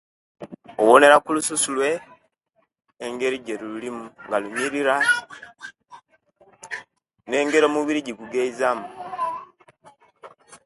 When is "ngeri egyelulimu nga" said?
3.11-4.37